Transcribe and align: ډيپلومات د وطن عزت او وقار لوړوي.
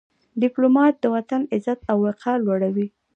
ډيپلومات 0.41 0.93
د 0.99 1.05
وطن 1.15 1.41
عزت 1.53 1.79
او 1.91 1.97
وقار 2.05 2.37
لوړوي. 2.45 2.87